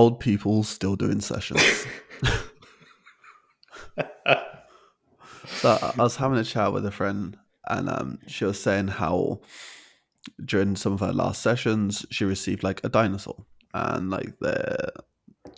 [0.00, 0.16] I love it.
[0.16, 1.86] Old people still doing sessions.
[5.46, 7.36] so I was having a chat with a friend,
[7.68, 9.40] and um, she was saying how
[10.44, 13.44] during some of her last sessions she received like a dinosaur,
[13.74, 14.92] and like the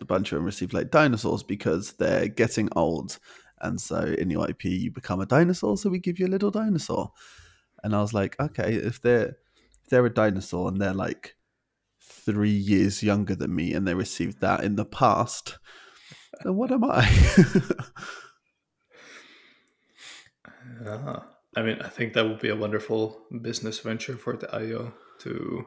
[0.01, 3.19] a bunch of them received like dinosaurs because they're getting old,
[3.61, 7.13] and so in EYP you become a dinosaur, so we give you a little dinosaur.
[7.85, 9.37] And I was like, okay, if they're
[9.85, 11.37] if they're a dinosaur and they're like
[12.25, 15.59] three years younger than me and they received that in the past,
[16.43, 17.09] then what am I?
[20.87, 21.21] uh,
[21.57, 25.67] I mean, I think that would be a wonderful business venture for the IO to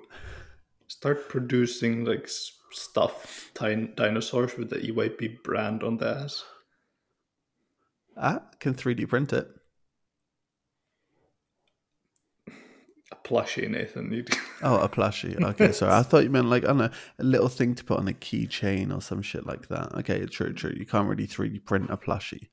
[0.87, 2.29] start producing like
[2.71, 6.43] stuffed din- dinosaurs with the EYP brand on the ass.
[8.17, 9.47] I can 3D print it.
[13.25, 14.11] Plushie, Nathan.
[14.11, 14.29] You'd...
[14.61, 15.41] oh, a plushie.
[15.41, 15.91] Okay, sorry.
[15.91, 18.13] I thought you meant like I don't know, a little thing to put on a
[18.13, 19.93] keychain or some shit like that.
[19.95, 20.73] Okay, true, true.
[20.77, 22.49] You can't really 3D print a plushie.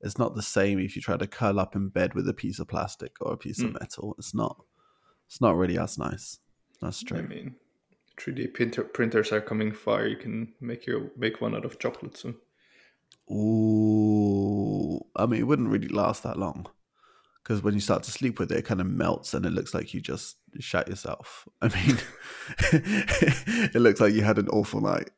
[0.00, 2.58] It's not the same if you try to curl up in bed with a piece
[2.58, 3.66] of plastic or a piece mm.
[3.66, 3.76] of hmm.
[3.80, 4.14] metal.
[4.18, 4.56] It's not.
[5.26, 6.38] It's not really as nice.
[6.82, 7.18] That's true.
[7.18, 7.54] I mean,
[8.18, 10.06] 3D printer printers are coming far.
[10.06, 12.36] You can make your make one out of chocolate soon.
[13.30, 16.66] Ooh, I mean, it wouldn't really last that long
[17.44, 19.74] because when you start to sleep with it, it kind of melts and it looks
[19.74, 21.46] like you just shat yourself.
[21.62, 21.98] I mean,
[23.74, 25.10] it looks like you had an awful night.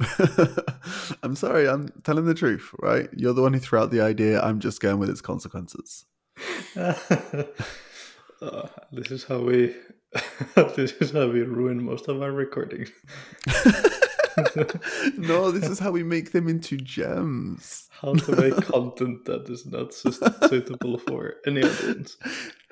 [1.22, 3.08] I'm sorry, I'm telling the truth, right?
[3.16, 4.40] You're the one who threw out the idea.
[4.40, 6.04] I'm just going with its consequences.
[6.76, 6.94] uh,
[8.92, 9.74] this is how we
[10.76, 12.90] this is how we ruin most of our recordings.
[15.16, 17.88] No, this is how we make them into gems.
[17.90, 22.16] How to make content that is not suitable for any audience.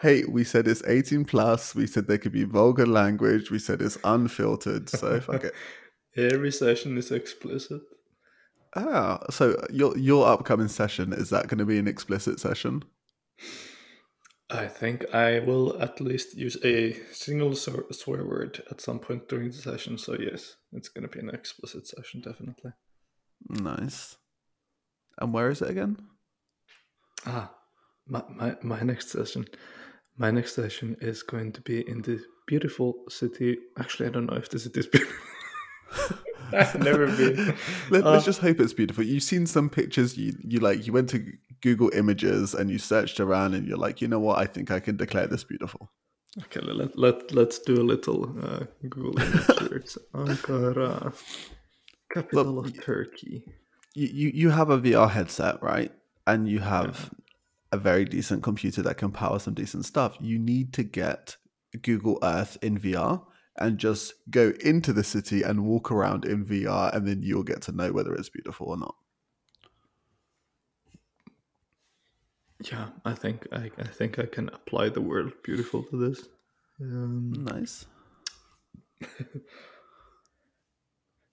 [0.01, 1.75] Hey, we said it's 18 plus.
[1.75, 3.51] We said there could be vulgar language.
[3.51, 4.89] We said it's unfiltered.
[4.89, 5.55] So fuck it.
[6.17, 7.83] Every session is explicit.
[8.75, 12.83] Ah, so your your upcoming session is that going to be an explicit session?
[14.49, 19.49] I think I will at least use a single swear word at some point during
[19.49, 19.99] the session.
[19.99, 22.71] So yes, it's going to be an explicit session, definitely.
[23.49, 24.17] Nice.
[25.19, 25.97] And where is it again?
[27.27, 27.51] Ah,
[28.07, 29.47] my, my, my next session.
[30.17, 33.59] My next session is going to be in the beautiful city.
[33.79, 35.17] Actually, I don't know if the city is beautiful.
[36.53, 37.55] I've never been.
[37.91, 39.05] Let, us uh, just hope it's beautiful.
[39.05, 40.17] You've seen some pictures.
[40.17, 41.33] You you like you went to
[41.67, 44.39] Google Images and you searched around, and you're like, you know what?
[44.39, 45.91] I think I can declare this beautiful.
[46.45, 49.19] Okay, let let let's do a little uh, Google
[49.61, 49.99] Images.
[50.15, 51.13] Ankara,
[52.13, 53.43] capital Look, of Turkey.
[53.95, 55.91] You, you you have a VR headset, right?
[56.29, 57.19] And you have yeah.
[57.73, 60.17] a very decent computer that can power some decent stuff.
[60.21, 61.37] You need to get
[61.83, 63.25] Google Earth in VR
[63.59, 67.63] and just go into the city and walk around in VR, and then you'll get
[67.63, 68.95] to know whether it's beautiful or not.
[72.61, 76.27] Yeah, I think I, I think I can apply the word beautiful to this.
[76.81, 77.87] Um, nice.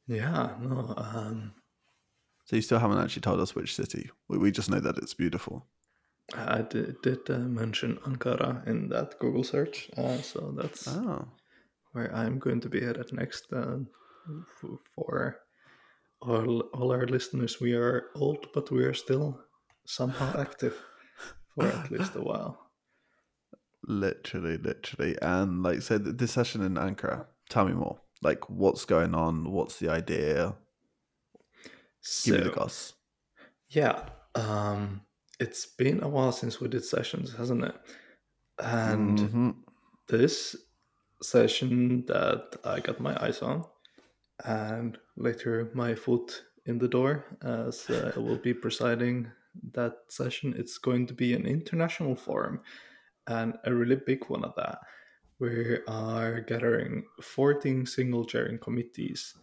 [0.07, 0.93] yeah, no.
[0.97, 1.53] Um,
[2.45, 4.09] so you still haven't actually told us which city.
[4.27, 5.65] We, we just know that it's beautiful.
[6.35, 11.27] I did, did uh, mention Ankara in that Google search, uh, so that's oh
[11.93, 13.51] where I'm going to be headed next.
[13.53, 13.77] Uh,
[14.95, 15.39] for
[16.21, 19.39] all, all our listeners, we are old, but we are still
[19.85, 20.75] somehow active
[21.55, 22.59] for at least a while.
[23.85, 25.15] Literally, literally.
[25.21, 27.99] And like, so this session in Ankara, tell me more.
[28.21, 29.51] Like, what's going on?
[29.51, 30.55] What's the idea?
[32.01, 32.93] So, Give me the goss.
[33.69, 34.05] Yeah.
[34.35, 35.01] Um,
[35.39, 37.75] it's been a while since we did sessions, hasn't it?
[38.59, 39.49] And mm-hmm.
[40.07, 40.55] this
[41.21, 43.65] session that I got my eyes on,
[44.45, 49.31] and later my foot in the door as uh, I will be presiding
[49.73, 50.53] that session.
[50.57, 52.61] It's going to be an international forum
[53.27, 54.79] and a really big one at that.
[55.39, 59.35] We are gathering 14 single chairing committees,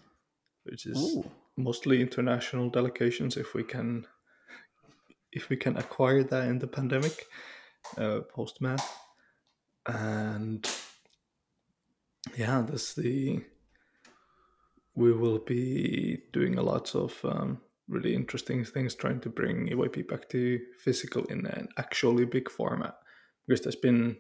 [0.65, 1.31] which is Ooh.
[1.57, 4.07] mostly international delegations if we can
[5.33, 7.27] if we can acquire that in the pandemic
[7.97, 8.99] uh, post math
[9.87, 10.69] and
[12.37, 13.43] yeah, that's the.
[14.95, 17.61] We will be doing a lot of um,
[17.91, 22.95] really interesting things, trying to bring EYP back to physical in an actually big format,
[23.47, 24.17] because there's been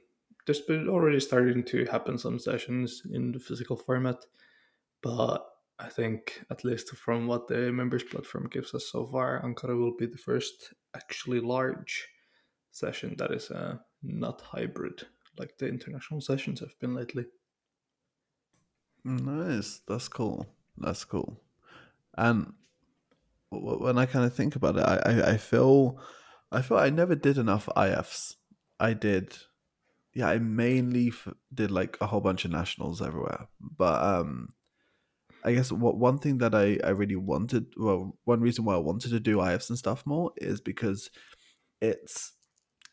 [0.46, 4.16] there's been already starting to happen some sessions in the physical format,
[5.02, 5.46] but
[5.78, 9.96] I think at least from what the members platform gives us so far, Ankara will
[9.96, 12.08] be the first actually large
[12.72, 15.06] session that is uh, not hybrid
[15.38, 17.24] like the international sessions have been lately.
[19.04, 19.80] Nice.
[19.88, 20.46] That's cool.
[20.76, 21.40] That's cool.
[22.16, 22.52] And
[23.50, 26.00] when I kind of think about it, I, I, I feel
[26.52, 28.36] I feel I never did enough IFs.
[28.78, 29.36] I did,
[30.14, 30.28] yeah.
[30.28, 34.48] I mainly f- did like a whole bunch of nationals everywhere, but um,
[35.44, 38.78] I guess what one thing that I I really wanted, well, one reason why I
[38.78, 41.10] wanted to do IFs and stuff more is because
[41.80, 42.32] it's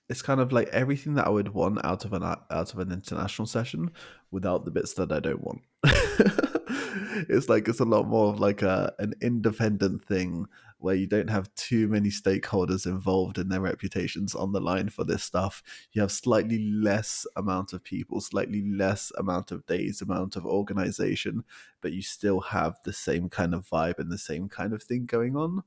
[0.10, 2.92] it's kind of like everything that I would want out of an out of an
[2.92, 3.92] international session
[4.32, 5.62] without the bits that I don't want.
[7.30, 10.48] it's like it's a lot more of like a an independent thing
[10.80, 15.04] where you don't have too many stakeholders involved in their reputations on the line for
[15.04, 15.64] this stuff.
[15.92, 21.44] You have slightly less amount of people, slightly less amount of days, amount of organization,
[21.82, 25.08] but you still have the same kind of vibe and the same kind of thing
[25.08, 25.64] going on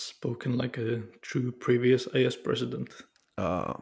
[0.00, 2.90] spoken like a true previous IS president.
[3.36, 3.74] Uh,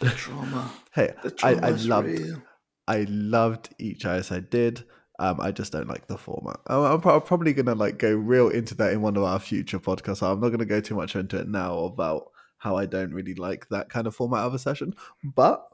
[0.00, 0.70] the trauma.
[0.92, 2.42] hey, the I, I loved, real.
[2.86, 4.84] I loved each IS I did.
[5.18, 6.56] Um, I just don't like the format.
[6.66, 10.22] I'm, probably gonna like go real into that in one of our future podcasts.
[10.22, 13.68] I'm not gonna go too much into it now about how I don't really like
[13.68, 14.94] that kind of format of a session.
[15.22, 15.64] But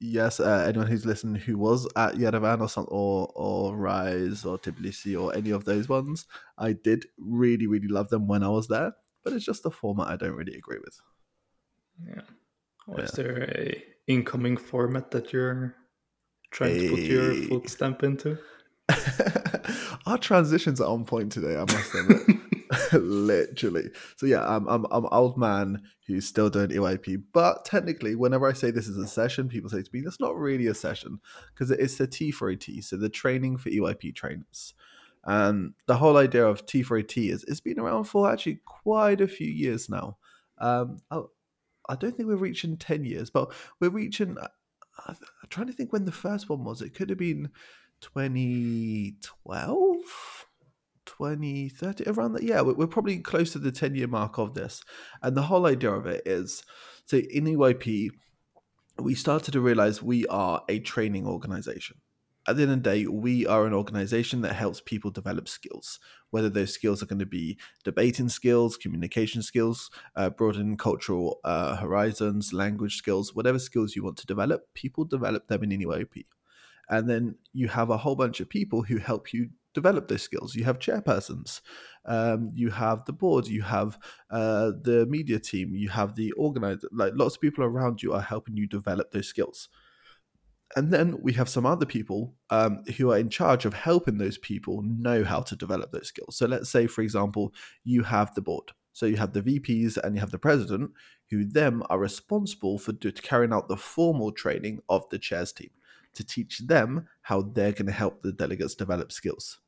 [0.00, 4.58] yes, uh, anyone who's listened who was at Yerevan or some, or or Rise or
[4.58, 6.26] Tbilisi or any of those ones,
[6.56, 8.92] I did really really love them when I was there.
[9.22, 11.00] But it's just the format I don't really agree with.
[12.06, 12.22] Yeah.
[12.86, 13.04] Well, yeah.
[13.04, 15.76] Is there a incoming format that you're
[16.50, 18.38] trying to put your foot stamp into?
[20.06, 22.38] Our transitions are on point today, I must admit.
[22.92, 23.90] Literally.
[24.16, 28.52] So yeah, I'm I'm I'm old man who's still doing EYP, but technically, whenever I
[28.52, 31.20] say this is a session, people say to me, "That's not really a session,"
[31.54, 34.74] because it's the T4AT, so the training for EYP trainers.
[35.24, 39.50] And the whole idea of T4AT is it's been around for actually quite a few
[39.50, 40.16] years now.
[40.58, 41.22] Um, I,
[41.88, 44.36] I don't think we're reaching ten years, but we're reaching.
[45.06, 45.16] I'm
[45.48, 46.82] trying to think when the first one was.
[46.82, 47.50] It could have been
[48.00, 49.96] 2012
[51.06, 54.82] 2030 around that yeah we're probably close to the 10 year mark of this
[55.22, 56.62] and the whole idea of it is
[57.06, 58.10] so in EYP
[58.98, 61.96] we started to realize we are a training organization
[62.48, 66.00] at the end of the day, we are an organization that helps people develop skills,
[66.30, 70.30] whether those skills are going to be debating skills, communication skills, uh,
[70.78, 75.70] cultural uh, horizons, language skills, whatever skills you want to develop, people develop them in
[75.70, 76.24] EYP.
[76.88, 80.54] And then you have a whole bunch of people who help you develop those skills.
[80.54, 81.60] You have chairpersons,
[82.06, 83.98] um, you have the board, you have
[84.30, 86.88] uh, the media team, you have the organizer.
[86.92, 89.68] Like lots of people around you are helping you develop those skills.
[90.76, 94.38] And then we have some other people um, who are in charge of helping those
[94.38, 96.36] people know how to develop those skills.
[96.36, 97.54] So let's say, for example,
[97.84, 98.72] you have the board.
[98.92, 100.90] So you have the VPs and you have the president,
[101.30, 105.70] who them are responsible for do- carrying out the formal training of the chairs team
[106.14, 109.60] to teach them how they're going to help the delegates develop skills.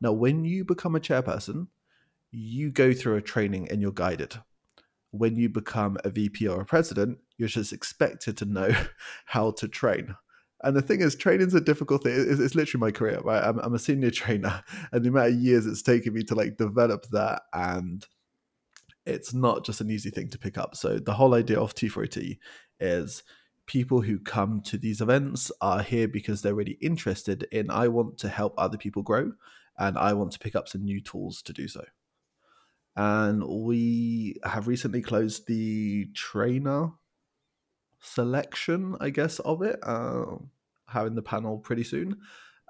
[0.00, 1.68] Now, when you become a chairperson,
[2.30, 4.36] you go through a training and you're guided.
[5.10, 8.72] When you become a VP or a president, you're just expected to know
[9.24, 10.16] how to train.
[10.62, 12.14] And the thing is, training's a difficult thing.
[12.16, 13.42] It's, it's literally my career, right?
[13.42, 16.56] I'm, I'm, a senior trainer, and the amount of years it's taken me to like
[16.56, 18.06] develop that, and
[19.04, 20.74] it's not just an easy thing to pick up.
[20.76, 22.38] So the whole idea of T4T
[22.80, 23.22] is
[23.66, 28.18] people who come to these events are here because they're really interested in I want
[28.18, 29.32] to help other people grow
[29.78, 31.84] and I want to pick up some new tools to do so.
[32.94, 36.92] And we have recently closed the trainer
[38.00, 40.36] selection, I guess, of it, uh,
[40.88, 42.16] having the panel pretty soon.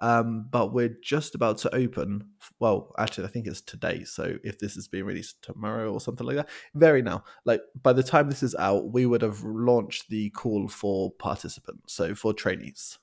[0.03, 2.29] Um, but we're just about to open.
[2.59, 4.05] Well, actually, I think it's today.
[4.05, 7.25] So if this is being released tomorrow or something like that, very now.
[7.47, 11.95] Like by the time this is out, we would have launched the call for participants.
[11.95, 12.99] So for trainees,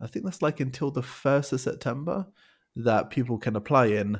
[0.00, 2.26] I think that's like until the first of September
[2.76, 4.18] that people can apply in,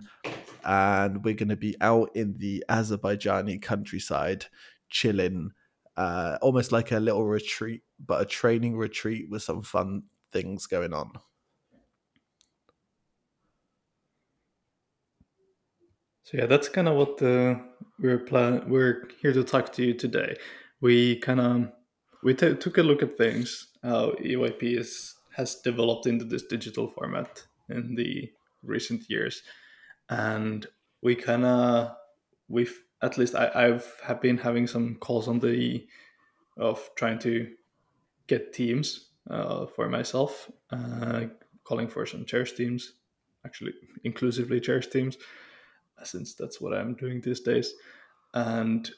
[0.65, 4.47] and we're going to be out in the Azerbaijani countryside,
[4.89, 5.51] chilling,
[5.97, 10.93] uh, almost like a little retreat, but a training retreat with some fun things going
[10.93, 11.13] on.
[16.25, 17.57] So yeah, that's kind of what uh,
[17.99, 18.65] we're plan.
[18.69, 20.37] We're here to talk to you today.
[20.81, 21.73] We kind of
[22.23, 26.89] we t- took a look at things how EYP is has developed into this digital
[26.89, 28.31] format in the
[28.63, 29.43] recent years,
[30.09, 30.67] and
[31.03, 31.95] we kind of
[32.49, 35.87] we've at least I, I've have been having some calls on the
[36.57, 37.51] of trying to
[38.27, 41.25] get teams uh, for myself, uh,
[41.65, 42.95] calling for some chairs teams,
[43.45, 43.73] actually
[44.05, 45.17] inclusively chairs teams
[46.03, 47.73] since that's what I'm doing these days.
[48.33, 48.91] And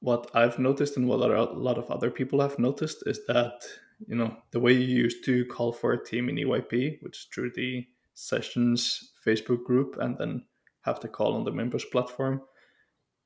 [0.00, 3.64] what I've noticed and what a lot of other people have noticed is that
[4.06, 7.28] you know the way you used to call for a team in EYP, which is
[7.32, 10.44] through the sessions Facebook group, and then
[10.82, 12.42] have to call on the members platform.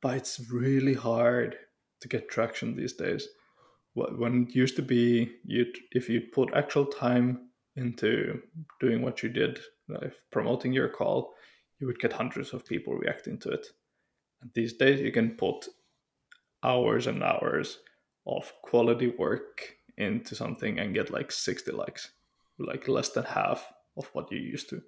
[0.01, 1.57] But it's really hard
[2.01, 3.29] to get traction these days.
[3.95, 8.41] When it used to be, you if you put actual time into
[8.81, 11.35] doing what you did, like promoting your call,
[11.81, 13.67] you would get hundreds of people reacting to it.
[14.41, 15.67] And these days, you can put
[16.63, 17.79] hours and hours
[18.27, 22.11] of quality work into something and get like 60 likes,
[22.59, 24.83] like less than half of what you used to.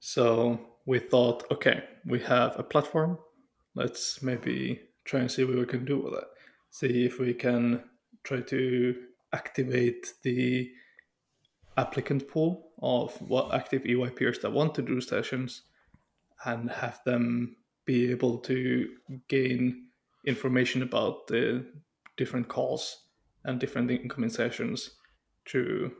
[0.00, 3.18] So we thought, okay, we have a platform.
[3.74, 6.24] Let's maybe try and see what we can do with it.
[6.70, 7.82] See if we can
[8.22, 8.96] try to
[9.32, 10.70] activate the
[11.76, 15.62] applicant pool of what active EYPers that want to do sessions
[16.44, 18.88] and have them be able to
[19.26, 19.86] gain
[20.26, 21.66] information about the
[22.16, 23.04] different calls
[23.44, 24.90] and different incoming sessions
[25.48, 25.90] through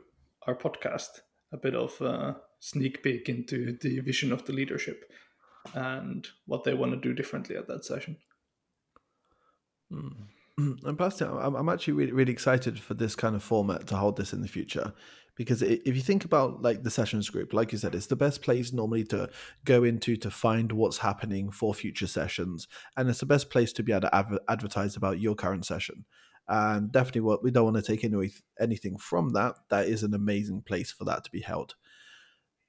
[0.47, 1.19] our podcast.
[1.51, 5.11] A bit of a sneak peek into the vision of the leadership
[5.73, 8.15] and what they want to do differently at that session.
[9.91, 10.13] Mm.
[10.83, 14.33] And plus, I'm, actually really, really excited for this kind of format to hold this
[14.33, 14.93] in the future.
[15.35, 18.43] Because if you think about like the sessions group like you said it's the best
[18.43, 19.29] place normally to
[19.63, 22.67] go into to find what's happening for future sessions.
[22.97, 26.05] And it's the best place to be able to adver- advertise about your current session.
[26.47, 29.55] And definitely what we don't want to take away anything from that.
[29.69, 31.75] That is an amazing place for that to be held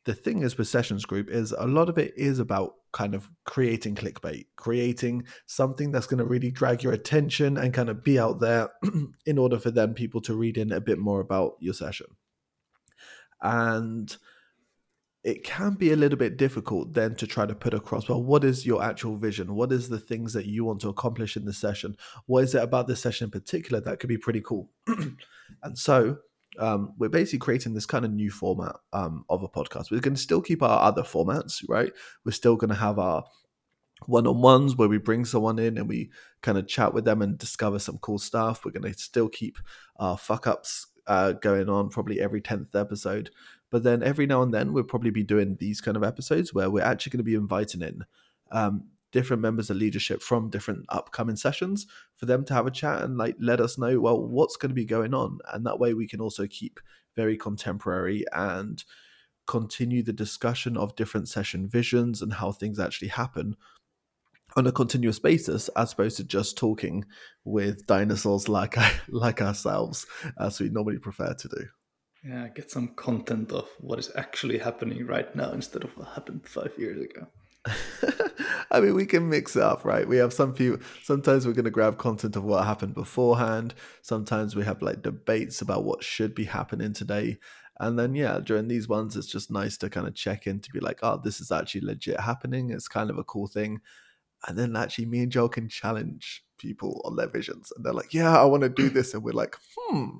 [0.04, 3.28] the thing is with sessions group is a lot of it is about kind of
[3.44, 8.18] creating clickbait creating something that's going to really drag your attention and kind of be
[8.18, 8.70] out there
[9.26, 12.06] in order for them people to read in a bit more about your session.
[13.40, 14.14] And
[15.24, 18.44] it can be a little bit difficult then to try to put across well what
[18.44, 19.54] is your actual vision?
[19.54, 21.96] What is the things that you want to accomplish in the session?
[22.26, 24.70] What is it about this session in particular that could be pretty cool?
[25.62, 26.16] And so
[26.58, 29.90] um, we're basically creating this kind of new format um, of a podcast.
[29.90, 31.92] We're going to still keep our other formats right?
[32.24, 33.24] We're still going to have our
[34.06, 36.10] one-on-ones where we bring someone in and we
[36.42, 38.64] kind of chat with them and discover some cool stuff.
[38.64, 39.58] We're going to still keep
[39.96, 43.30] our fuck ups uh, going on probably every 10th episode.
[43.70, 46.70] But then every now and then we'll probably be doing these kind of episodes where
[46.70, 48.04] we're actually going to be inviting in
[48.50, 53.02] um, different members of leadership from different upcoming sessions for them to have a chat
[53.02, 55.38] and like let us know well what's going to be going on.
[55.52, 56.80] And that way we can also keep
[57.14, 58.82] very contemporary and
[59.46, 63.56] continue the discussion of different session visions and how things actually happen
[64.56, 67.04] on a continuous basis as opposed to just talking
[67.44, 68.76] with dinosaurs like
[69.08, 70.06] like ourselves
[70.38, 71.66] as we normally prefer to do.
[72.24, 76.46] Yeah get some content of what is actually happening right now instead of what happened
[76.46, 77.26] five years ago
[78.70, 80.08] I mean, we can mix up, right?
[80.08, 80.80] We have some few.
[81.02, 83.74] Sometimes we're going to grab content of what happened beforehand.
[84.00, 87.38] Sometimes we have like debates about what should be happening today.
[87.80, 90.70] And then, yeah, during these ones, it's just nice to kind of check in to
[90.70, 92.70] be like, oh, this is actually legit happening.
[92.70, 93.80] It's kind of a cool thing
[94.48, 98.14] and then actually me and Joel can challenge people on their visions and they're like
[98.14, 100.18] yeah i want to do this and we're like hmm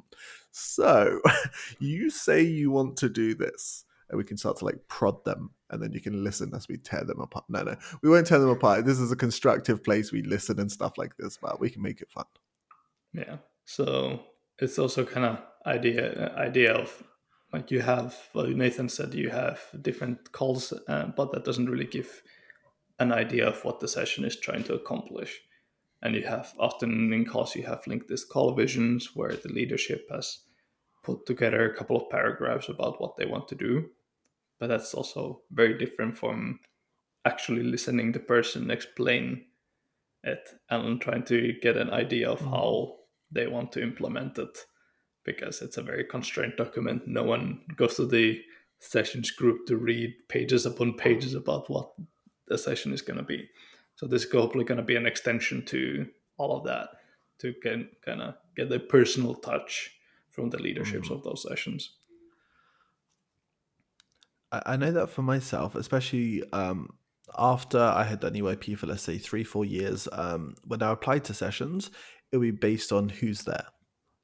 [0.50, 1.20] so
[1.78, 5.50] you say you want to do this and we can start to like prod them
[5.70, 7.46] and then you can listen as we tear them apart.
[7.48, 8.84] No no we won't tear them apart.
[8.84, 10.12] This is a constructive place.
[10.12, 12.26] We listen and stuff like this but we can make it fun.
[13.12, 13.38] Yeah.
[13.64, 14.20] So
[14.58, 17.02] it's also kind of idea idea of
[17.52, 21.86] like you have well nathan said you have different calls uh, but that doesn't really
[21.86, 22.22] give
[22.98, 25.40] an idea of what the session is trying to accomplish.
[26.02, 30.08] And you have often in calls you have linked this call visions where the leadership
[30.10, 30.40] has
[31.02, 33.90] put together a couple of paragraphs about what they want to do.
[34.62, 36.60] But that's also very different from
[37.24, 39.46] actually listening the person explain
[40.22, 42.50] it and trying to get an idea of mm-hmm.
[42.50, 42.98] how
[43.32, 44.56] they want to implement it
[45.24, 47.08] because it's a very constrained document.
[47.08, 48.40] No one goes to the
[48.78, 51.90] sessions group to read pages upon pages about what
[52.46, 53.48] the session is going to be.
[53.96, 56.90] So this is hopefully going to be an extension to all of that
[57.40, 57.88] to kind
[58.22, 59.90] of get the personal touch
[60.30, 61.16] from the leaderships mm.
[61.16, 61.96] of those sessions.
[64.52, 66.90] I know that for myself, especially um,
[67.38, 71.24] after I had done EYP for let's say three, four years, um, when I applied
[71.24, 71.90] to sessions,
[72.30, 73.66] it would be based on who's there.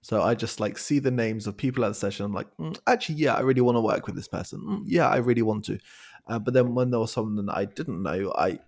[0.02, 2.26] So I just like see the names of people at the session.
[2.26, 4.60] I'm like, mm, actually, yeah, I really want to work with this person.
[4.60, 5.78] Mm, yeah, I really want to.
[6.26, 8.58] Uh, but then when there was someone that I didn't know, I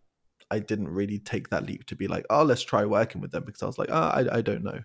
[0.50, 3.44] I didn't really take that leap to be like, oh, let's try working with them
[3.44, 4.80] because I was like, oh, I, I don't know.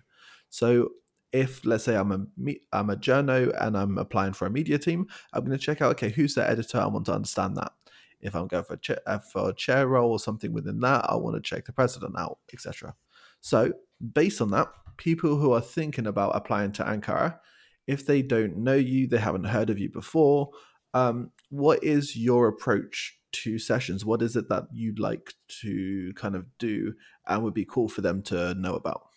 [0.50, 0.90] So
[1.36, 5.06] if let's say I'm a I'm a journo and I'm applying for a media team,
[5.32, 6.78] I'm going to check out okay, who's the editor?
[6.78, 7.72] I want to understand that.
[8.20, 11.04] If I'm going for a chair, uh, for a chair role or something within that,
[11.08, 12.94] I want to check the president out, etc.
[13.42, 13.72] So
[14.14, 17.38] based on that, people who are thinking about applying to Ankara,
[17.86, 20.50] if they don't know you, they haven't heard of you before,
[20.94, 24.06] um, what is your approach to sessions?
[24.06, 26.94] What is it that you'd like to kind of do
[27.26, 29.08] and would be cool for them to know about?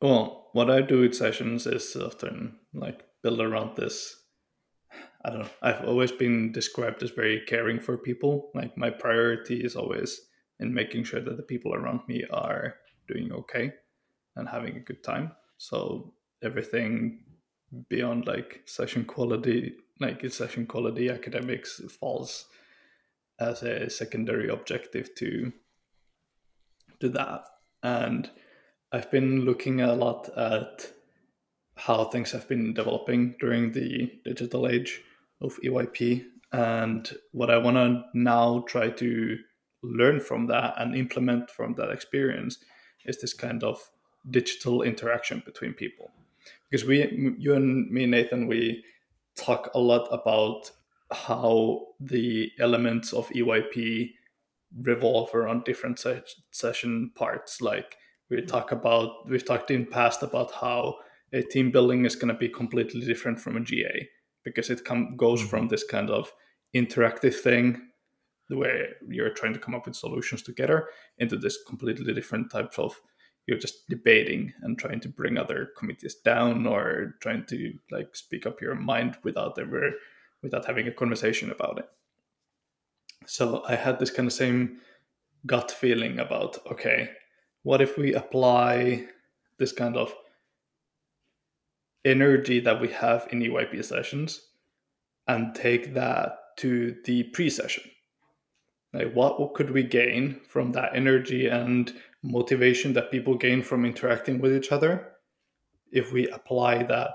[0.00, 4.16] Well, what I do with sessions is often like build around this.
[5.24, 5.50] I don't know.
[5.62, 8.50] I've always been described as very caring for people.
[8.54, 10.20] Like my priority is always
[10.60, 12.74] in making sure that the people around me are
[13.08, 13.72] doing okay
[14.36, 15.32] and having a good time.
[15.58, 17.24] So everything
[17.88, 22.46] beyond like session quality, like session quality academics falls
[23.40, 25.52] as a secondary objective to
[27.00, 27.44] to that.
[27.82, 28.30] And
[28.92, 30.90] I've been looking a lot at
[31.76, 35.00] how things have been developing during the digital age
[35.40, 36.24] of EYP.
[36.52, 39.38] And what I want to now try to
[39.82, 42.58] learn from that and implement from that experience
[43.06, 43.80] is this kind of
[44.30, 46.10] digital interaction between people.
[46.70, 48.84] Because we, you and me, Nathan, we
[49.36, 50.70] talk a lot about
[51.10, 54.12] how the elements of EYP
[54.82, 57.60] revolve around different se- session parts.
[57.62, 57.96] Like
[58.30, 60.96] we talk about we've talked in past about how
[61.32, 64.08] a team building is going to be completely different from a GA
[64.44, 65.48] because it com- goes mm-hmm.
[65.48, 66.32] from this kind of
[66.74, 67.88] interactive thing
[68.48, 70.88] where you're trying to come up with solutions together
[71.18, 73.00] into this completely different type of
[73.46, 78.46] you're just debating and trying to bring other committees down or trying to like speak
[78.46, 79.92] up your mind without ever
[80.42, 81.88] without having a conversation about it
[83.26, 84.78] so i had this kind of same
[85.46, 87.10] gut feeling about okay
[87.62, 89.06] what if we apply
[89.58, 90.14] this kind of
[92.04, 94.40] energy that we have in EYP sessions
[95.28, 97.84] and take that to the pre-session?
[98.92, 104.40] Like what could we gain from that energy and motivation that people gain from interacting
[104.40, 105.12] with each other
[105.90, 107.14] if we apply that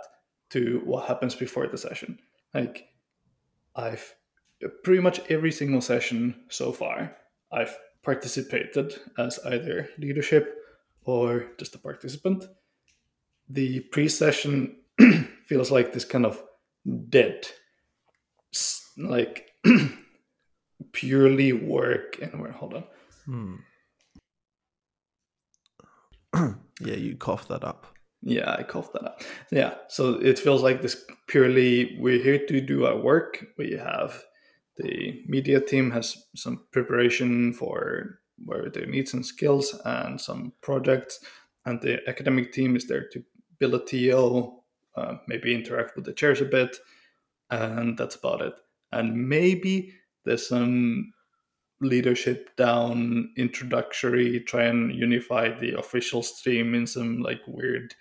[0.49, 2.17] to what happens before the session?
[2.53, 2.87] Like
[3.75, 4.15] I've
[4.83, 7.15] pretty much every single session so far,
[7.51, 10.55] I've participated as either leadership
[11.03, 12.45] or just a participant.
[13.49, 14.77] The pre session
[15.45, 16.41] feels like this kind of
[17.09, 17.47] dead,
[18.97, 19.49] like
[20.93, 22.83] purely work and where, hold on.
[23.25, 23.55] Hmm.
[26.79, 27.87] yeah, you coughed that up.
[28.21, 29.21] Yeah, I coughed that up.
[29.51, 30.95] Yeah, so it feels like this
[31.27, 33.45] purely we're here to do our work.
[33.57, 34.23] We have
[34.77, 41.19] the media team has some preparation for where their needs and skills and some projects,
[41.65, 43.23] and the academic team is there to
[43.59, 44.53] build a TO,
[44.95, 46.77] uh, maybe interact with the chairs a bit,
[47.49, 48.53] and that's about it.
[48.91, 51.13] And maybe there's some
[51.81, 57.93] leadership down introductory, try and unify the official stream in some like weird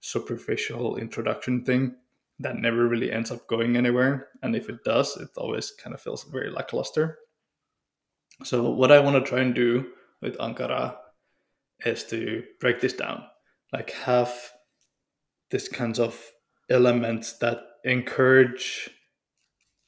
[0.00, 1.94] superficial introduction thing
[2.40, 4.28] that never really ends up going anywhere.
[4.42, 7.18] And if it does, it always kind of feels very lackluster.
[8.44, 9.86] So, what I want to try and do
[10.22, 10.96] with Ankara
[11.84, 13.24] is to break this down,
[13.72, 14.32] like have
[15.50, 16.20] this kinds of
[16.70, 18.90] elements that encourage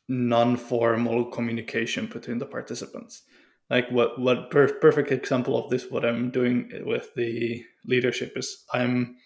[0.09, 3.23] non-formal communication between the participants
[3.71, 8.65] like what what per- perfect example of this what i'm doing with the leadership is
[8.75, 9.17] i'm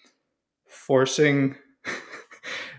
[0.69, 1.55] forcing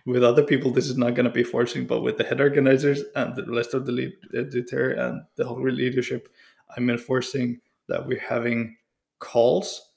[0.06, 3.02] with other people this is not going to be forcing but with the head organizers
[3.16, 6.28] and the rest of the lead editor and the whole leadership
[6.76, 8.76] i'm enforcing that we're having
[9.18, 9.90] calls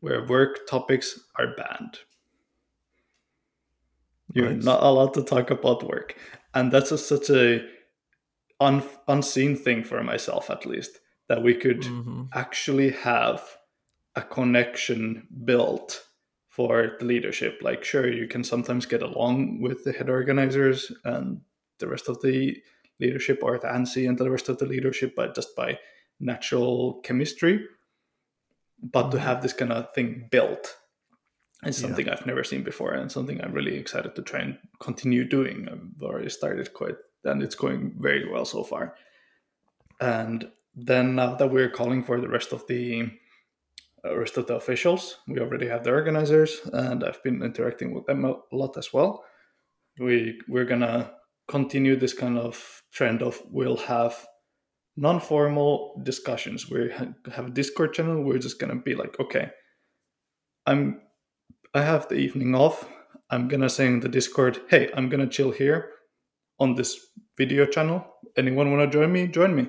[0.00, 1.98] where work topics are banned
[4.32, 4.64] you're nice.
[4.64, 6.16] not allowed to talk about work
[6.54, 7.66] and that's a, such a
[8.60, 12.22] un, unseen thing for myself at least that we could mm-hmm.
[12.34, 13.42] actually have
[14.14, 16.06] a connection built
[16.56, 17.58] for the leadership.
[17.60, 21.42] Like, sure, you can sometimes get along with the head organizers and
[21.78, 22.56] the rest of the
[22.98, 25.78] leadership, or the ANSI and the rest of the leadership, but just by
[26.18, 27.66] natural chemistry.
[28.82, 29.10] But mm-hmm.
[29.10, 30.74] to have this kind of thing built
[31.62, 32.14] is something yeah.
[32.14, 35.68] I've never seen before, and something I'm really excited to try and continue doing.
[35.70, 38.94] I've already started quite, and it's going very well so far.
[40.00, 43.10] And then now that we're calling for the rest of the
[44.14, 45.18] rest of the officials.
[45.26, 49.24] We already have the organizers, and I've been interacting with them a lot as well.
[49.98, 51.12] We we're gonna
[51.48, 54.26] continue this kind of trend of we'll have
[54.96, 56.70] non-formal discussions.
[56.70, 56.90] We
[57.32, 58.22] have a Discord channel.
[58.22, 59.50] We're just gonna be like, okay,
[60.66, 61.00] I'm
[61.74, 62.88] I have the evening off.
[63.30, 65.90] I'm gonna say in the Discord, hey, I'm gonna chill here
[66.58, 66.98] on this
[67.36, 68.06] video channel.
[68.36, 69.26] Anyone wanna join me?
[69.26, 69.68] Join me.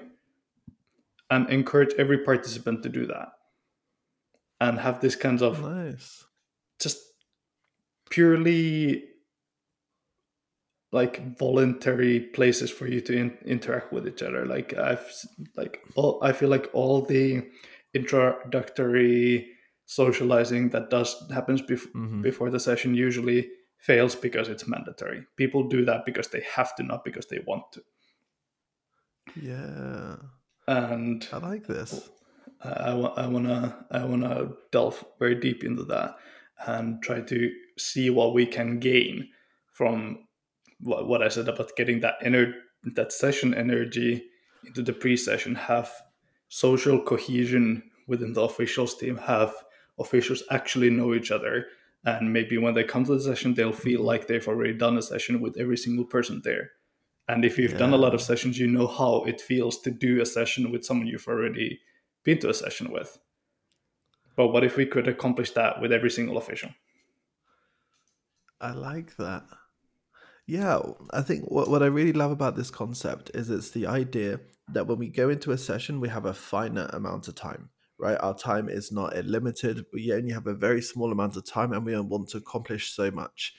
[1.30, 3.30] And encourage every participant to do that
[4.60, 6.26] and have this kinds of nice.
[6.80, 7.00] just
[8.10, 9.04] purely
[10.92, 14.46] like voluntary places for you to in- interact with each other.
[14.46, 15.12] Like i've
[15.56, 17.46] like all i feel like all the
[17.94, 19.48] introductory
[19.86, 22.22] socializing that does happens bef- mm-hmm.
[22.22, 25.24] before the session usually fails because it's mandatory.
[25.38, 27.82] People do that because they have to not because they want to.
[29.42, 30.16] Yeah.
[30.68, 32.10] And i like this
[32.64, 36.16] I, I, I want to i want to delve very deep into that
[36.66, 39.30] and try to see what we can gain
[39.74, 40.28] from
[40.80, 42.54] what, what I said about getting that inner
[42.96, 44.24] that session energy
[44.66, 45.92] into the pre-session, have
[46.48, 49.54] social cohesion within the officials team, have
[50.00, 51.66] officials actually know each other,
[52.06, 55.02] and maybe when they come to the session, they'll feel like they've already done a
[55.02, 56.72] session with every single person there.
[57.28, 57.80] And if you've yeah.
[57.80, 60.86] done a lot of sessions, you know how it feels to do a session with
[60.86, 61.80] someone you've already
[62.28, 63.18] been to a session with.
[64.36, 66.70] But what if we could accomplish that with every single official?
[68.60, 69.44] I like that.
[70.46, 74.42] Yeah, I think what, what I really love about this concept is it's the idea
[74.74, 78.18] that when we go into a session, we have a finite amount of time, right?
[78.20, 79.86] Our time is not limited.
[79.94, 83.10] We only have a very small amount of time and we want to accomplish so
[83.10, 83.54] much.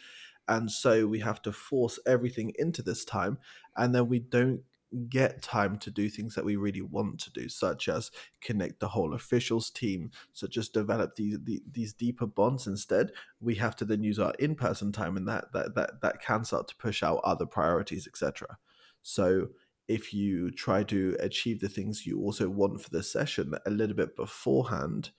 [0.46, 3.38] And so we have to force everything into this time.
[3.76, 4.60] And then we don't
[5.08, 8.88] get time to do things that we really want to do, such as connect the
[8.88, 11.38] whole officials team, such as develop these
[11.70, 12.66] these deeper bonds.
[12.66, 16.22] Instead, we have to then use our in person time, and that that that that
[16.22, 18.58] can start to push out other priorities, etc.
[19.02, 19.48] So
[19.86, 23.96] if you try to achieve the things you also want for the session a little
[23.96, 25.10] bit beforehand,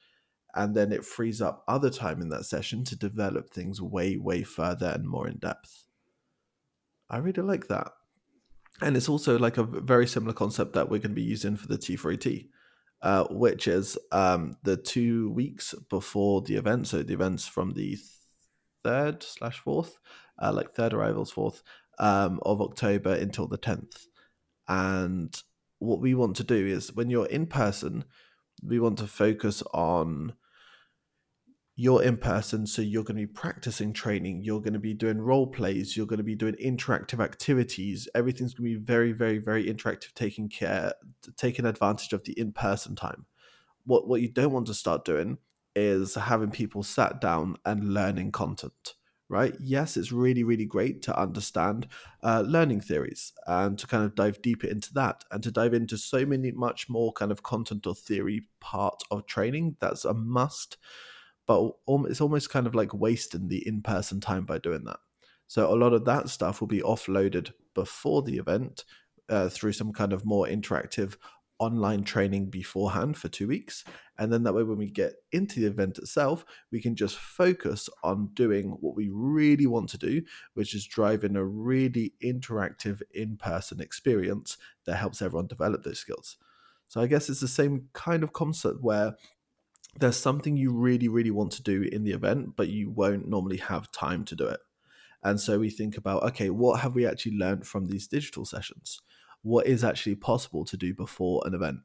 [0.56, 4.44] and then it frees up other time in that session to develop things way way
[4.44, 5.86] further and more in depth.
[7.10, 7.92] I really like that
[8.82, 11.68] and it's also like a very similar concept that we're going to be using for
[11.68, 12.48] the T4AT,
[13.02, 16.88] uh, which is um, the two weeks before the event.
[16.88, 17.98] So the events from the
[18.84, 20.00] third slash fourth,
[20.42, 21.62] uh, like third arrivals fourth
[22.00, 24.06] um, of October until the tenth.
[24.68, 25.36] And
[25.80, 28.06] what we want to do is when you're in person,
[28.64, 30.34] we want to focus on
[31.80, 35.18] you're in person, so you're going to be practicing training, you're going to be doing
[35.18, 38.06] role plays, you're going to be doing interactive activities.
[38.14, 40.92] Everything's going to be very, very, very interactive, taking care,
[41.38, 43.26] taking advantage of the in person time.
[43.86, 45.38] What what you don't want to start doing
[45.74, 48.96] is having people sat down and learning content
[49.32, 49.54] right?
[49.60, 51.88] Yes, it's really, really great to understand
[52.24, 56.00] uh, learning theories and to kind of dive deeper into that and to dive into
[56.00, 59.76] so many, much more kind of content or theory part of training.
[59.80, 60.78] That's a must
[61.50, 61.72] but
[62.06, 65.00] it's almost kind of like wasting the in-person time by doing that.
[65.48, 68.86] So a lot of that stuff will be offloaded before the event
[69.30, 71.16] uh, through some kind of more interactive
[71.58, 73.84] online training beforehand for two weeks.
[74.20, 77.90] And then that way when we get into the event itself we can just focus
[78.04, 80.22] on doing what we really want to do
[80.54, 86.38] which is driving a really interactive in-person experience that helps everyone develop those skills.
[86.90, 89.16] So i guess it's the same kind of concept where
[89.98, 93.58] there's something you really, really want to do in the event, but you won't normally
[93.58, 94.60] have time to do it.
[95.24, 99.02] And so we think about okay, what have we actually learned from these digital sessions?
[99.42, 101.80] What is actually possible to do before an event?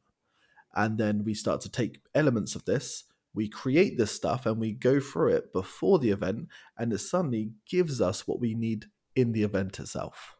[0.75, 4.73] And then we start to take elements of this, we create this stuff, and we
[4.73, 8.87] go through it before the event, and it suddenly gives us what we need
[9.17, 10.37] in the event itself.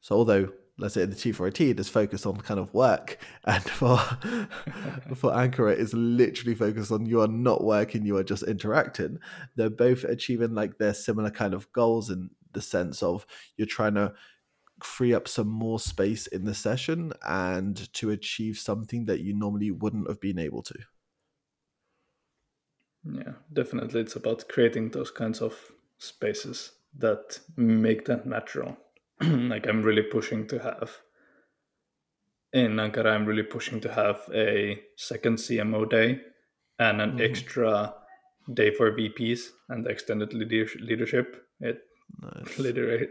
[0.00, 3.98] So, although let's say the T4AT is focused on kind of work, and for
[5.14, 9.18] for Ankara is literally focused on you are not working, you are just interacting.
[9.56, 13.94] They're both achieving like their similar kind of goals in the sense of you're trying
[13.94, 14.14] to
[14.82, 19.70] free up some more space in the session and to achieve something that you normally
[19.70, 20.78] wouldn't have been able to.
[23.04, 24.00] Yeah, definitely.
[24.00, 25.56] It's about creating those kinds of
[25.98, 28.76] spaces that make that natural.
[29.20, 30.90] like I'm really pushing to have
[32.52, 36.20] in Ankara, I'm really pushing to have a second CMO day
[36.78, 37.30] and an mm.
[37.30, 37.94] extra
[38.54, 41.44] day for VPs and extended leadership.
[41.60, 41.80] It
[42.20, 42.58] nice.
[42.58, 43.08] literally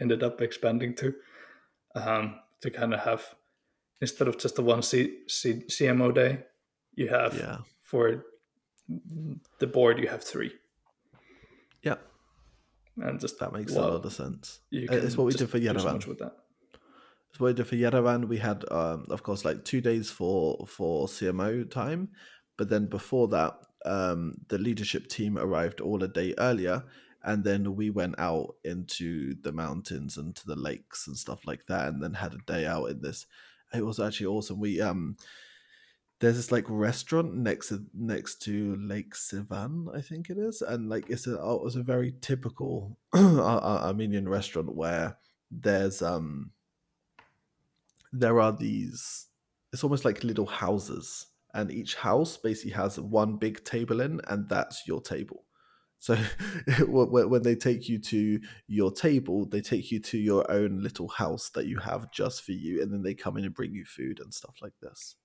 [0.00, 1.14] ended up expanding to
[1.94, 3.34] um, to kind of have
[4.00, 6.40] instead of just the one C- C- CMO day,
[6.94, 7.58] you have yeah.
[7.82, 8.24] for
[9.58, 10.52] the board you have three.
[11.82, 11.96] Yeah,
[13.02, 14.60] and just that makes a lot of sense.
[14.70, 16.06] It's what we did for Yerevan.
[16.06, 16.36] with that.
[17.30, 18.28] It's what we did for Yerevan.
[18.28, 22.08] We had, um, of course, like two days for for CMO time,
[22.56, 26.84] but then before that, um, the leadership team arrived all a day earlier,
[27.22, 31.66] and then we went out into the mountains and to the lakes and stuff like
[31.66, 33.26] that, and then had a day out in this.
[33.72, 34.58] It was actually awesome.
[34.58, 35.16] We um
[36.20, 40.88] there's this like restaurant next to next to Lake Sevan, I think it is, and
[40.88, 45.16] like it's a oh, it's a very typical Armenian restaurant where
[45.50, 46.52] there's um
[48.12, 49.26] there are these
[49.72, 54.48] it's almost like little houses and each house basically has one big table in and
[54.48, 55.44] that's your table.
[56.00, 56.16] So
[56.86, 61.50] when they take you to your table they take you to your own little house
[61.50, 64.20] that you have just for you and then they come in and bring you food
[64.20, 65.16] and stuff like this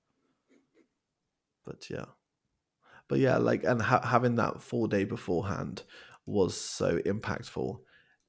[1.66, 2.06] but yeah.
[3.08, 5.84] But yeah like and ha- having that full day beforehand
[6.26, 7.80] was so impactful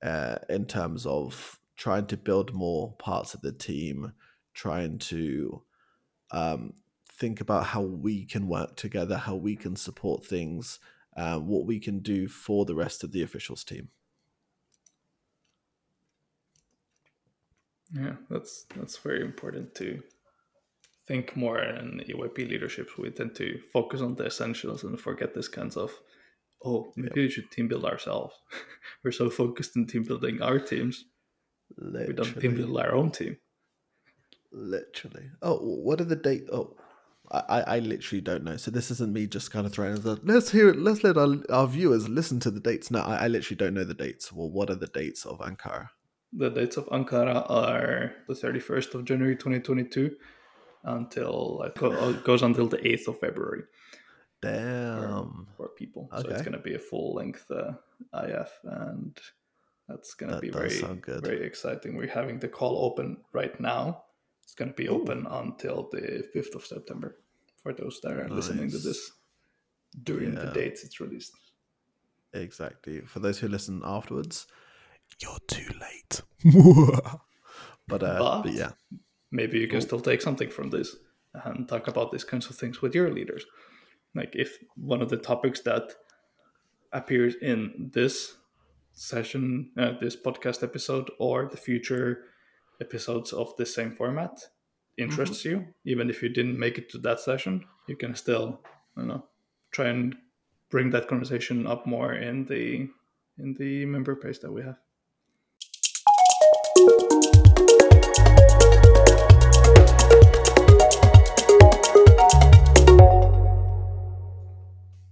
[0.02, 4.12] uh, in terms of trying to build more parts of the team
[4.54, 5.62] trying to
[6.30, 6.74] um,
[7.10, 10.78] think about how we can work together how we can support things
[11.16, 13.88] uh, what we can do for the rest of the officials team.
[17.94, 20.02] Yeah that's that's very important to
[21.06, 25.48] think more in EYP leadership, we tend to focus on the essentials and forget this
[25.48, 25.92] kinds of,
[26.64, 28.34] oh, maybe we should team build ourselves.
[29.04, 31.04] We're so focused in team building our teams,
[31.76, 32.06] Literally.
[32.08, 33.36] we don't team build our own team.
[34.52, 35.30] Literally.
[35.42, 36.44] Oh, what are the date?
[36.52, 36.76] Oh,
[37.30, 38.56] I, I literally don't know.
[38.56, 40.78] So this isn't me just kind of throwing the let's hear it.
[40.78, 42.90] Let's let our, our viewers listen to the dates.
[42.90, 44.32] No, I, I literally don't know the dates.
[44.32, 45.88] Well, what are the dates of Ankara?
[46.32, 50.14] The dates of Ankara are the 31st of January 2022
[50.86, 53.64] until it uh, goes until the 8th of February.
[54.40, 55.46] Damn.
[55.56, 56.08] For, for people.
[56.12, 56.22] Okay.
[56.22, 57.72] So it's going to be a full length uh,
[58.14, 59.18] IF and
[59.88, 60.80] that's going to that be very
[61.20, 61.96] very exciting.
[61.96, 64.04] We're having the call open right now.
[64.42, 65.00] It's going to be Ooh.
[65.00, 67.16] open until the 5th of September
[67.62, 68.36] for those that are nice.
[68.36, 69.10] listening to this
[70.02, 70.44] during yeah.
[70.44, 71.32] the dates it's released.
[72.32, 73.00] Exactly.
[73.00, 74.46] For those who listen afterwards,
[75.20, 76.22] you're too late.
[77.88, 78.72] but, uh, but, but yeah,
[79.36, 80.96] maybe you can still take something from this
[81.44, 83.44] and talk about these kinds of things with your leaders.
[84.14, 85.92] Like if one of the topics that
[86.92, 88.36] appears in this
[88.92, 92.24] session, uh, this podcast episode, or the future
[92.80, 94.40] episodes of the same format
[94.96, 95.60] interests mm-hmm.
[95.60, 98.62] you, even if you didn't make it to that session, you can still,
[98.96, 99.22] you know,
[99.70, 100.16] try and
[100.70, 102.88] bring that conversation up more in the
[103.38, 104.78] in the member page that we have.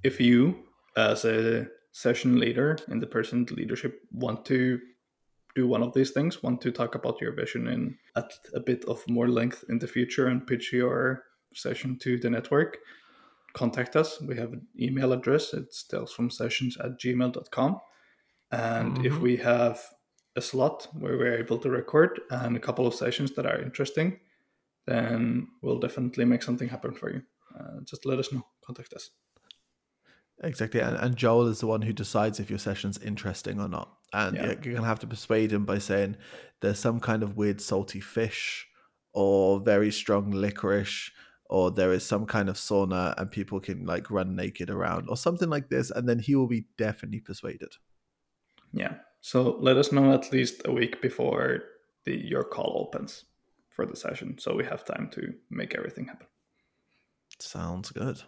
[0.05, 0.57] If you
[0.97, 4.79] as a session leader and the person leadership want to
[5.55, 8.85] do one of these things want to talk about your vision in at a bit
[8.87, 11.23] of more length in the future and pitch your
[11.55, 12.79] session to the network
[13.55, 14.21] contact us.
[14.21, 15.55] We have an email address.
[15.55, 17.81] It's talesfromsessions at gmail.com
[18.51, 19.07] and mm-hmm.
[19.07, 19.81] if we have
[20.37, 24.19] a slot where we're able to record and a couple of sessions that are interesting
[24.87, 27.23] then we'll definitely make something happen for you.
[27.59, 28.45] Uh, just let us know.
[28.67, 29.11] Contact us
[30.43, 33.97] Exactly, and, and Joel is the one who decides if your session's interesting or not.
[34.13, 34.55] And yeah.
[34.63, 36.17] you're gonna have to persuade him by saying
[36.61, 38.67] there's some kind of weird salty fish,
[39.13, 41.11] or very strong licorice,
[41.49, 45.17] or there is some kind of sauna and people can like run naked around, or
[45.17, 47.73] something like this, and then he will be definitely persuaded.
[48.73, 48.95] Yeah.
[49.21, 51.63] So let us know at least a week before
[52.05, 53.25] the your call opens
[53.71, 56.27] for the session, so we have time to make everything happen.
[57.39, 58.23] Sounds good.